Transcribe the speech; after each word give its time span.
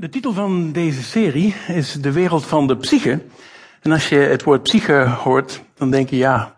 De 0.00 0.08
titel 0.08 0.32
van 0.32 0.72
deze 0.72 1.02
serie 1.02 1.54
is 1.68 1.92
De 1.92 2.12
wereld 2.12 2.46
van 2.46 2.66
de 2.66 2.76
psyche. 2.76 3.20
En 3.80 3.92
als 3.92 4.08
je 4.08 4.16
het 4.16 4.42
woord 4.42 4.62
psyche 4.62 5.14
hoort, 5.18 5.62
dan 5.74 5.90
denk 5.90 6.10
je 6.10 6.16
ja, 6.16 6.54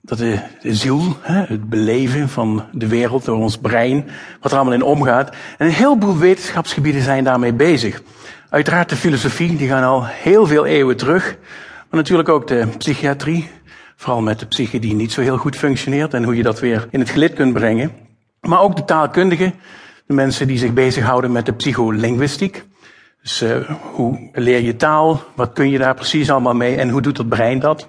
dat 0.00 0.20
is 0.20 0.40
de 0.62 0.74
ziel, 0.74 1.16
het 1.22 1.68
beleven 1.68 2.28
van 2.28 2.64
de 2.72 2.88
wereld 2.88 3.24
door 3.24 3.36
ons 3.36 3.58
brein, 3.58 4.08
wat 4.40 4.50
er 4.50 4.56
allemaal 4.56 4.74
in 4.74 4.82
omgaat. 4.82 5.34
En 5.58 5.66
een 5.66 5.72
heleboel 5.72 6.18
wetenschapsgebieden 6.18 7.02
zijn 7.02 7.24
daarmee 7.24 7.52
bezig. 7.52 8.02
Uiteraard 8.50 8.88
de 8.88 8.96
filosofie, 8.96 9.56
die 9.56 9.68
gaan 9.68 9.84
al 9.84 10.06
heel 10.06 10.46
veel 10.46 10.66
eeuwen 10.66 10.96
terug. 10.96 11.36
Maar 11.90 12.00
natuurlijk 12.00 12.28
ook 12.28 12.46
de 12.46 12.66
psychiatrie, 12.78 13.50
vooral 13.96 14.22
met 14.22 14.38
de 14.38 14.46
psyche 14.46 14.78
die 14.78 14.94
niet 14.94 15.12
zo 15.12 15.20
heel 15.20 15.38
goed 15.38 15.56
functioneert 15.56 16.14
en 16.14 16.24
hoe 16.24 16.36
je 16.36 16.42
dat 16.42 16.60
weer 16.60 16.88
in 16.90 17.00
het 17.00 17.10
gelid 17.10 17.32
kunt 17.32 17.52
brengen. 17.52 17.92
Maar 18.40 18.60
ook 18.60 18.76
de 18.76 18.84
taalkundigen, 18.84 19.54
mensen 20.12 20.46
die 20.46 20.58
zich 20.58 20.72
bezighouden 20.72 21.32
met 21.32 21.46
de 21.46 21.52
psycholinguïstiek. 21.52 22.64
Dus 23.22 23.42
uh, 23.42 23.56
hoe 23.92 24.30
leer 24.32 24.60
je 24.60 24.76
taal? 24.76 25.22
Wat 25.34 25.52
kun 25.52 25.70
je 25.70 25.78
daar 25.78 25.94
precies 25.94 26.30
allemaal 26.30 26.54
mee? 26.54 26.76
En 26.76 26.88
hoe 26.88 27.00
doet 27.00 27.18
het 27.18 27.28
brein 27.28 27.58
dat? 27.58 27.88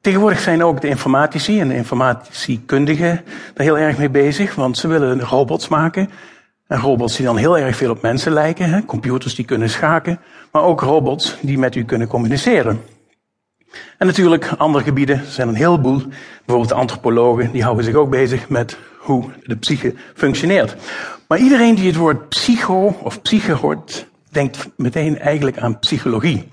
Tegenwoordig 0.00 0.40
zijn 0.40 0.64
ook 0.64 0.80
de 0.80 0.88
informatici 0.88 1.60
en 1.60 1.68
de 1.68 1.74
informatiekundigen 1.74 3.24
daar 3.54 3.66
heel 3.66 3.78
erg 3.78 3.98
mee 3.98 4.10
bezig, 4.10 4.54
want 4.54 4.78
ze 4.78 4.88
willen 4.88 5.20
robots 5.20 5.68
maken. 5.68 6.10
En 6.66 6.80
robots 6.80 7.16
die 7.16 7.26
dan 7.26 7.36
heel 7.36 7.58
erg 7.58 7.76
veel 7.76 7.90
op 7.90 8.02
mensen 8.02 8.32
lijken, 8.32 8.70
hè? 8.70 8.84
computers 8.84 9.34
die 9.34 9.44
kunnen 9.44 9.70
schaken, 9.70 10.20
maar 10.52 10.62
ook 10.62 10.80
robots 10.80 11.36
die 11.40 11.58
met 11.58 11.74
u 11.74 11.84
kunnen 11.84 12.08
communiceren. 12.08 12.80
En 13.98 14.06
natuurlijk 14.06 14.52
andere 14.58 14.84
gebieden, 14.84 15.22
zijn 15.26 15.48
een 15.48 15.54
heleboel. 15.54 16.02
Bijvoorbeeld 16.36 16.68
de 16.68 16.74
antropologen, 16.74 17.52
die 17.52 17.62
houden 17.62 17.84
zich 17.84 17.94
ook 17.94 18.10
bezig 18.10 18.48
met 18.48 18.78
hoe 19.04 19.24
de 19.42 19.56
psyche 19.56 19.94
functioneert. 20.14 20.76
Maar 21.28 21.38
iedereen 21.38 21.74
die 21.74 21.86
het 21.86 21.96
woord 21.96 22.28
psycho 22.28 22.96
of 23.02 23.22
psyche 23.22 23.52
hoort, 23.52 24.06
denkt 24.30 24.68
meteen 24.76 25.18
eigenlijk 25.18 25.58
aan 25.58 25.78
psychologie. 25.78 26.48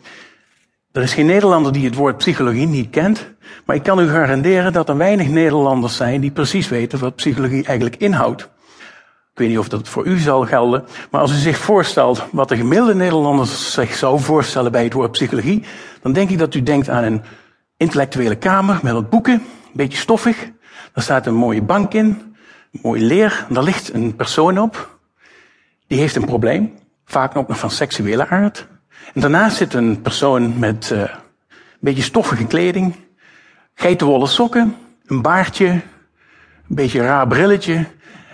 Er 0.92 1.02
is 1.02 1.14
geen 1.14 1.26
Nederlander 1.26 1.74
die 1.74 1.86
het 1.86 1.96
woord 1.96 2.18
psychologie 2.18 2.68
niet 2.68 2.90
kent, 2.90 3.34
maar 3.66 3.76
ik 3.76 3.84
kan 3.84 4.00
u 4.00 4.10
garanderen 4.10 4.74
dat 4.74 4.90
er 4.90 4.98
weinig 4.98 5.28
Nederlanders 5.28 5.96
zijn 5.96 6.22
die 6.22 6.32
precies 6.32 6.70
weten 6.70 7.00
wat 7.00 7.16
psychologie 7.16 7.66
eigenlijk 7.66 7.96
inhoudt. 7.96 8.42
Ik 9.32 9.38
weet 9.38 9.50
niet 9.50 9.58
of 9.58 9.70
dat 9.70 9.88
voor 9.88 10.06
u 10.06 10.18
zal 10.18 10.46
gelden, 10.46 10.84
maar 11.12 11.22
als 11.22 11.32
u 11.32 11.36
zich 11.36 11.58
voorstelt 11.58 12.26
wat 12.32 12.50
de 12.50 12.56
gemiddelde 12.56 12.96
Nederlander 12.96 13.48
zich 13.48 13.96
zou 13.96 14.20
voorstellen 14.20 14.72
bij 14.72 14.84
het 14.84 14.94
woord 14.94 15.12
psychologie, 15.12 15.64
dan 16.02 16.14
denk 16.14 16.30
ik 16.30 16.38
dat 16.38 16.54
u 16.54 16.64
denkt 16.64 16.90
aan 16.90 17.04
een 17.04 17.22
intellectuele 17.78 18.36
kamer 18.36 18.80
met 18.84 18.94
wat 18.94 19.10
boeken, 19.10 19.34
een 19.34 19.72
beetje 19.74 19.98
stoffig. 19.98 20.52
Daar 20.94 21.04
staat 21.04 21.26
een 21.26 21.36
mooie 21.36 21.62
bank 21.62 21.94
in, 21.94 22.31
mooi 22.72 23.02
leer. 23.02 23.46
Daar 23.50 23.64
ligt 23.64 23.94
een 23.94 24.16
persoon 24.16 24.60
op. 24.60 24.98
Die 25.88 26.00
heeft 26.00 26.16
een 26.16 26.26
probleem. 26.26 26.74
Vaak 27.06 27.36
ook 27.36 27.48
nog 27.48 27.60
van 27.60 27.72
seksuele 27.72 28.28
aard. 28.28 28.68
En 29.14 29.22
daarnaast 29.22 29.58
zit 29.58 29.74
een 29.74 30.02
persoon 30.02 30.60
met 30.60 30.90
uh, 30.94 31.00
een 31.00 31.10
beetje 31.80 32.04
stoffige 32.04 32.46
kleding. 32.46 32.96
Geitenwolle 33.74 34.28
sokken. 34.28 34.76
Een 35.06 35.22
baardje. 35.22 35.68
Een 35.68 35.82
beetje 36.76 37.02
raar 37.02 37.28
brilletje. 37.28 37.86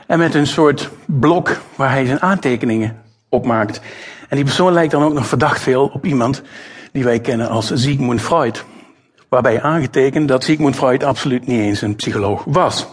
En 0.08 0.20
met 0.20 0.34
een 0.34 0.48
soort 0.48 0.90
blok 1.06 1.58
waar 1.76 1.92
hij 1.92 2.06
zijn 2.06 2.22
aantekeningen 2.22 3.02
op 3.30 3.46
maakt. 3.46 3.82
En 4.30 4.36
die 4.36 4.46
persoon 4.46 4.74
lijkt 4.74 4.92
dan 4.92 5.04
ook 5.04 5.14
nog 5.14 5.28
verdacht 5.28 5.62
veel 5.62 5.88
op 5.94 6.06
iemand 6.06 6.42
die 6.92 7.04
wij 7.04 7.20
kennen 7.20 7.50
als 7.50 7.72
Sigmund 7.82 8.22
Freud. 8.22 8.66
Waarbij 9.30 9.62
aangetekend 9.62 10.28
dat 10.28 10.44
Sigmund 10.44 10.76
Freud 10.76 11.04
absoluut 11.04 11.48
niet 11.48 11.60
eens 11.60 11.82
een 11.82 11.96
psycholoog 11.96 12.44
was. 12.46 12.88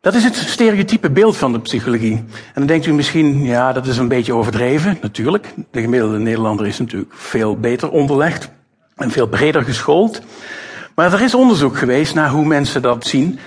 Dat 0.00 0.14
is 0.14 0.24
het 0.24 0.36
stereotype 0.36 1.10
beeld 1.10 1.36
van 1.36 1.52
de 1.52 1.60
psychologie. 1.60 2.16
En 2.16 2.52
dan 2.54 2.66
denkt 2.66 2.86
u 2.86 2.92
misschien, 2.92 3.44
ja, 3.44 3.72
dat 3.72 3.86
is 3.86 3.96
een 3.96 4.08
beetje 4.08 4.34
overdreven. 4.34 4.98
Natuurlijk, 5.00 5.54
de 5.70 5.80
gemiddelde 5.80 6.18
Nederlander 6.18 6.66
is 6.66 6.78
natuurlijk 6.78 7.12
veel 7.14 7.56
beter 7.56 7.90
onderlegd 7.90 8.50
en 8.96 9.10
veel 9.10 9.26
breder 9.26 9.64
geschoold. 9.64 10.22
Maar 10.94 11.12
er 11.12 11.22
is 11.22 11.34
onderzoek 11.34 11.78
geweest 11.78 12.14
naar 12.14 12.30
hoe 12.30 12.44
mensen 12.44 12.82
dat 12.82 13.06
zien. 13.06 13.38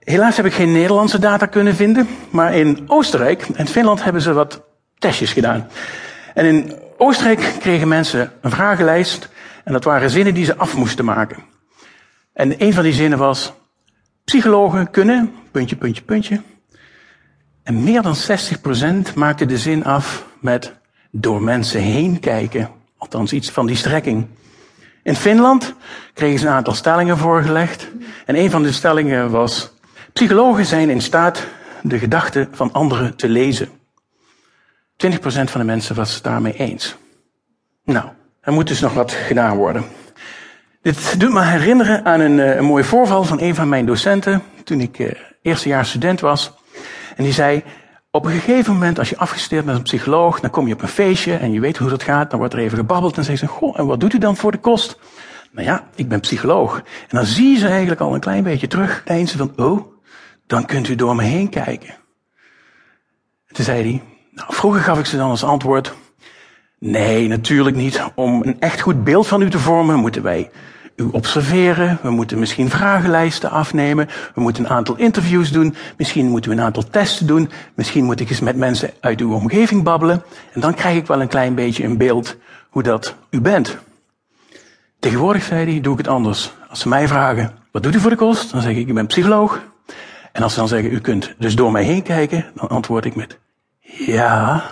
Helaas 0.00 0.36
heb 0.36 0.46
ik 0.46 0.52
geen 0.52 0.72
Nederlandse 0.72 1.18
data 1.18 1.46
kunnen 1.46 1.74
vinden, 1.74 2.08
maar 2.30 2.54
in 2.54 2.84
Oostenrijk 2.86 3.48
en 3.54 3.66
Finland 3.66 4.04
hebben 4.04 4.22
ze 4.22 4.32
wat 4.32 4.62
testjes 4.98 5.32
gedaan. 5.32 5.68
En 6.34 6.44
in 6.44 6.78
Oostenrijk 6.96 7.54
kregen 7.60 7.88
mensen 7.88 8.32
een 8.40 8.50
vragenlijst 8.50 9.28
en 9.64 9.72
dat 9.72 9.84
waren 9.84 10.10
zinnen 10.10 10.34
die 10.34 10.44
ze 10.44 10.56
af 10.56 10.76
moesten 10.76 11.04
maken. 11.04 11.38
En 12.32 12.54
een 12.62 12.74
van 12.74 12.82
die 12.82 12.92
zinnen 12.92 13.18
was, 13.18 13.52
Psychologen 14.30 14.90
kunnen, 14.90 15.34
puntje, 15.50 15.76
puntje, 15.76 16.02
puntje. 16.02 16.40
En 17.62 17.82
meer 17.82 18.02
dan 18.02 18.14
60% 19.10 19.14
maakte 19.14 19.46
de 19.46 19.58
zin 19.58 19.84
af 19.84 20.26
met 20.40 20.74
door 21.10 21.42
mensen 21.42 21.80
heen 21.80 22.20
kijken. 22.20 22.70
Althans, 22.98 23.32
iets 23.32 23.50
van 23.50 23.66
die 23.66 23.76
strekking. 23.76 24.26
In 25.02 25.16
Finland 25.16 25.74
kregen 26.14 26.38
ze 26.38 26.46
een 26.46 26.52
aantal 26.52 26.74
stellingen 26.74 27.18
voorgelegd. 27.18 27.88
En 28.26 28.36
een 28.36 28.50
van 28.50 28.62
de 28.62 28.72
stellingen 28.72 29.30
was: 29.30 29.72
Psychologen 30.12 30.66
zijn 30.66 30.90
in 30.90 31.02
staat 31.02 31.46
de 31.82 31.98
gedachten 31.98 32.48
van 32.52 32.72
anderen 32.72 33.16
te 33.16 33.28
lezen. 33.28 33.68
20% 33.68 33.72
van 35.22 35.60
de 35.60 35.66
mensen 35.66 35.94
was 35.94 36.14
het 36.14 36.22
daarmee 36.22 36.54
eens. 36.54 36.96
Nou, 37.84 38.08
er 38.40 38.52
moet 38.52 38.68
dus 38.68 38.80
nog 38.80 38.94
wat 38.94 39.12
gedaan 39.12 39.56
worden. 39.56 39.84
Dit 40.82 41.20
doet 41.20 41.32
me 41.32 41.44
herinneren 41.44 42.04
aan 42.04 42.20
een, 42.20 42.40
eh, 42.40 42.56
een 42.56 42.64
mooi 42.64 42.84
voorval 42.84 43.24
van 43.24 43.40
een 43.40 43.54
van 43.54 43.68
mijn 43.68 43.86
docenten 43.86 44.42
toen 44.64 44.80
ik 44.80 44.98
uh, 44.98 45.10
eerstejaars 45.42 45.88
student 45.88 46.20
was. 46.20 46.52
En 47.16 47.24
die 47.24 47.32
zei, 47.32 47.62
op 48.10 48.24
een 48.24 48.30
gegeven 48.30 48.72
moment 48.72 48.98
als 48.98 49.08
je 49.08 49.16
afgestudeerd 49.16 49.64
bent 49.64 49.78
als 49.78 49.88
psycholoog, 49.88 50.40
dan 50.40 50.50
kom 50.50 50.66
je 50.66 50.74
op 50.74 50.82
een 50.82 50.88
feestje 50.88 51.36
en 51.36 51.52
je 51.52 51.60
weet 51.60 51.76
hoe 51.76 51.88
dat 51.88 52.02
gaat, 52.02 52.30
dan 52.30 52.38
wordt 52.38 52.54
er 52.54 52.60
even 52.60 52.78
gebabbeld 52.78 53.16
en 53.16 53.24
zegt 53.24 53.38
ze, 53.38 53.46
goh, 53.46 53.78
en 53.78 53.86
wat 53.86 54.00
doet 54.00 54.12
u 54.12 54.18
dan 54.18 54.36
voor 54.36 54.52
de 54.52 54.58
kost? 54.58 54.98
Nou 55.50 55.66
ja, 55.66 55.88
ik 55.94 56.08
ben 56.08 56.20
psycholoog. 56.20 56.76
En 56.76 57.16
dan 57.16 57.24
zie 57.24 57.52
je 57.52 57.58
ze 57.58 57.68
eigenlijk 57.68 58.00
al 58.00 58.14
een 58.14 58.20
klein 58.20 58.42
beetje 58.42 58.66
terug, 58.66 59.02
ze 59.06 59.36
van, 59.36 59.52
oh, 59.56 59.92
dan 60.46 60.66
kunt 60.66 60.88
u 60.88 60.94
door 60.94 61.16
me 61.16 61.22
heen 61.22 61.48
kijken. 61.48 61.94
En 63.46 63.54
toen 63.54 63.64
zei 63.64 63.82
hij, 63.82 64.02
nou, 64.30 64.54
vroeger 64.54 64.80
gaf 64.80 64.98
ik 64.98 65.06
ze 65.06 65.16
dan 65.16 65.30
als 65.30 65.44
antwoord, 65.44 65.94
Nee, 66.80 67.28
natuurlijk 67.28 67.76
niet. 67.76 68.04
Om 68.14 68.42
een 68.42 68.60
echt 68.60 68.80
goed 68.80 69.04
beeld 69.04 69.26
van 69.26 69.42
u 69.42 69.50
te 69.50 69.58
vormen, 69.58 69.98
moeten 69.98 70.22
wij 70.22 70.50
u 70.96 71.08
observeren. 71.12 71.98
We 72.02 72.10
moeten 72.10 72.38
misschien 72.38 72.70
vragenlijsten 72.70 73.50
afnemen. 73.50 74.08
We 74.34 74.40
moeten 74.40 74.64
een 74.64 74.70
aantal 74.70 74.96
interviews 74.96 75.52
doen. 75.52 75.74
Misschien 75.96 76.26
moeten 76.26 76.50
we 76.50 76.56
een 76.56 76.62
aantal 76.62 76.84
testen 76.90 77.26
doen. 77.26 77.50
Misschien 77.74 78.04
moet 78.04 78.20
ik 78.20 78.30
eens 78.30 78.40
met 78.40 78.56
mensen 78.56 78.90
uit 79.00 79.20
uw 79.20 79.32
omgeving 79.34 79.82
babbelen. 79.82 80.22
En 80.52 80.60
dan 80.60 80.74
krijg 80.74 80.96
ik 80.96 81.06
wel 81.06 81.20
een 81.20 81.28
klein 81.28 81.54
beetje 81.54 81.84
een 81.84 81.96
beeld 81.96 82.36
hoe 82.70 82.82
dat 82.82 83.14
u 83.30 83.40
bent. 83.40 83.76
Tegenwoordig, 84.98 85.42
zei 85.42 85.70
hij, 85.70 85.80
doe 85.80 85.92
ik 85.92 85.98
het 85.98 86.08
anders. 86.08 86.52
Als 86.68 86.80
ze 86.80 86.88
mij 86.88 87.08
vragen, 87.08 87.52
wat 87.70 87.82
doet 87.82 87.94
u 87.94 88.00
voor 88.00 88.10
de 88.10 88.16
kost? 88.16 88.52
Dan 88.52 88.62
zeg 88.62 88.76
ik, 88.76 88.88
ik 88.88 88.94
ben 88.94 89.06
psycholoog. 89.06 89.60
En 90.32 90.42
als 90.42 90.52
ze 90.52 90.58
dan 90.58 90.68
zeggen, 90.68 90.92
u 90.92 91.00
kunt 91.00 91.34
dus 91.38 91.54
door 91.54 91.72
mij 91.72 91.82
heen 91.82 92.02
kijken, 92.02 92.44
dan 92.54 92.68
antwoord 92.68 93.04
ik 93.04 93.14
met, 93.14 93.38
ja. 94.06 94.62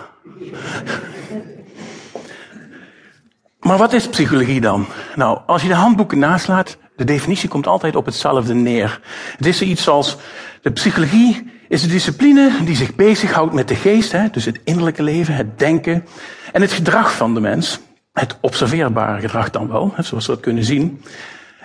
Maar 3.69 3.77
wat 3.77 3.93
is 3.93 4.07
psychologie 4.07 4.61
dan? 4.61 4.87
Nou, 5.15 5.39
als 5.45 5.61
je 5.61 5.67
de 5.67 5.73
handboeken 5.73 6.19
naslaat, 6.19 6.77
de 6.95 7.03
definitie 7.03 7.49
komt 7.49 7.67
altijd 7.67 7.95
op 7.95 8.05
hetzelfde 8.05 8.53
neer. 8.53 8.99
Het 9.37 9.45
is 9.45 9.61
iets 9.61 9.87
als, 9.87 10.17
de 10.61 10.71
psychologie 10.71 11.51
is 11.67 11.81
de 11.81 11.87
discipline 11.87 12.51
die 12.63 12.75
zich 12.75 12.95
bezighoudt 12.95 13.53
met 13.53 13.67
de 13.67 13.75
geest, 13.75 14.11
hè, 14.11 14.29
dus 14.29 14.45
het 14.45 14.59
innerlijke 14.63 15.03
leven, 15.03 15.33
het 15.33 15.59
denken 15.59 16.05
en 16.51 16.61
het 16.61 16.71
gedrag 16.71 17.13
van 17.13 17.33
de 17.33 17.39
mens. 17.39 17.79
Het 18.13 18.37
observeerbare 18.41 19.21
gedrag 19.21 19.49
dan 19.49 19.67
wel, 19.67 19.93
zoals 19.97 20.25
we 20.25 20.31
dat 20.31 20.41
kunnen 20.41 20.63
zien. 20.63 21.01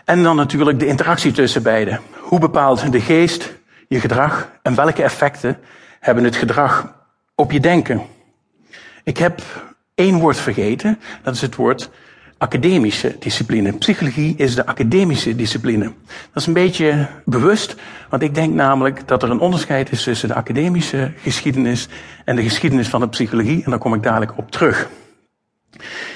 En 0.04 0.22
dan 0.22 0.36
natuurlijk 0.36 0.78
de 0.78 0.86
interactie 0.86 1.32
tussen 1.32 1.62
beiden. 1.62 2.00
Hoe 2.20 2.38
bepaalt 2.38 2.92
de 2.92 3.00
geest 3.00 3.54
je 3.88 4.00
gedrag 4.00 4.50
en 4.62 4.74
welke 4.74 5.02
effecten 5.02 5.58
hebben 6.00 6.24
het 6.24 6.36
gedrag 6.36 6.94
op 7.34 7.52
je 7.52 7.60
denken? 7.60 8.02
Ik 9.04 9.18
heb 9.18 9.42
één 9.94 10.18
woord 10.18 10.36
vergeten. 10.36 10.98
Dat 11.22 11.34
is 11.34 11.40
het 11.40 11.56
woord 11.56 11.90
academische 12.38 13.16
discipline. 13.18 13.72
Psychologie 13.72 14.34
is 14.36 14.54
de 14.54 14.66
academische 14.66 15.36
discipline. 15.36 15.84
Dat 16.32 16.42
is 16.42 16.46
een 16.46 16.52
beetje 16.52 17.08
bewust, 17.24 17.76
want 18.10 18.22
ik 18.22 18.34
denk 18.34 18.54
namelijk 18.54 19.08
dat 19.08 19.22
er 19.22 19.30
een 19.30 19.38
onderscheid 19.38 19.90
is 19.90 20.02
tussen 20.02 20.28
de 20.28 20.34
academische 20.34 21.12
geschiedenis 21.16 21.88
en 22.24 22.36
de 22.36 22.42
geschiedenis 22.42 22.88
van 22.88 23.00
de 23.00 23.08
psychologie. 23.08 23.64
En 23.64 23.70
daar 23.70 23.78
kom 23.78 23.94
ik 23.94 24.02
dadelijk 24.02 24.38
op 24.38 24.50
terug. 24.50 24.88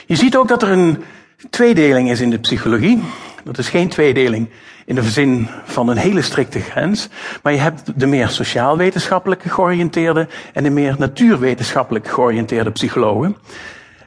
Je 0.07 0.17
ziet 0.17 0.37
ook 0.37 0.49
dat 0.49 0.63
er 0.63 0.69
een 0.69 1.03
tweedeling 1.51 2.11
is 2.11 2.21
in 2.21 2.31
de 2.31 2.39
psychologie. 2.39 3.03
Dat 3.45 3.59
is 3.59 3.69
geen 3.69 3.89
tweedeling 3.89 4.49
in 4.87 4.95
de 4.95 5.03
zin 5.03 5.49
van 5.65 5.89
een 5.89 5.97
hele 5.97 6.23
strikte 6.23 6.61
grens. 6.61 7.09
Maar 7.43 7.53
je 7.53 7.59
hebt 7.59 8.01
de 8.01 8.07
meer 8.07 8.29
sociaal-wetenschappelijk 8.29 9.43
georiënteerde 9.43 10.29
en 10.53 10.63
de 10.63 10.71
meer 10.71 10.95
natuurwetenschappelijk 10.99 12.09
georiënteerde 12.09 12.71
psychologen. 12.71 13.37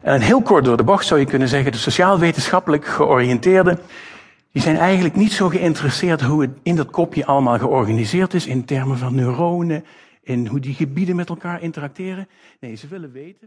En 0.01 0.21
heel 0.21 0.41
kort 0.41 0.65
door 0.65 0.77
de 0.77 0.83
bocht 0.83 1.05
zou 1.05 1.19
je 1.19 1.25
kunnen 1.25 1.47
zeggen, 1.47 1.71
de 1.71 1.77
sociaal-wetenschappelijk 1.77 2.85
georiënteerde, 2.85 3.77
die 4.51 4.61
zijn 4.61 4.77
eigenlijk 4.77 5.15
niet 5.15 5.31
zo 5.31 5.49
geïnteresseerd 5.49 6.21
hoe 6.21 6.41
het 6.41 6.51
in 6.63 6.75
dat 6.75 6.91
kopje 6.91 7.25
allemaal 7.25 7.59
georganiseerd 7.59 8.33
is 8.33 8.45
in 8.45 8.65
termen 8.65 8.97
van 8.97 9.15
neuronen, 9.15 9.85
in 10.23 10.47
hoe 10.47 10.59
die 10.59 10.73
gebieden 10.73 11.15
met 11.15 11.29
elkaar 11.29 11.61
interacteren. 11.61 12.27
Nee, 12.59 12.75
ze 12.75 12.87
willen 12.87 13.11
weten. 13.11 13.39